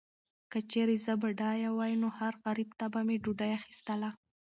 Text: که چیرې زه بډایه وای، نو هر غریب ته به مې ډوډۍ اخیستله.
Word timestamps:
که 0.51 0.59
چیرې 0.71 0.97
زه 1.05 1.13
بډایه 1.21 1.69
وای، 1.73 1.93
نو 2.01 2.07
هر 2.17 2.33
غریب 2.43 2.69
ته 2.79 2.85
به 2.93 2.99
مې 3.07 3.17
ډوډۍ 3.23 3.51
اخیستله. 3.59 4.09